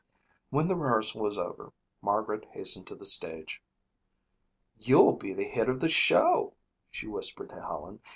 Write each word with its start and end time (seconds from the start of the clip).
When 0.49 0.67
the 0.67 0.75
rehearsal 0.75 1.21
was 1.21 1.37
over, 1.37 1.71
Margaret 2.01 2.45
hastened 2.53 2.87
to 2.87 2.95
the 2.95 3.05
stage. 3.05 3.61
"You'll 4.79 5.13
be 5.13 5.31
the 5.31 5.43
hit 5.47 5.69
of 5.69 5.79
the 5.79 5.89
show," 5.89 6.55
she 6.89 7.05
whispered 7.05 7.49
to 7.49 7.61
Helen. 7.61 8.01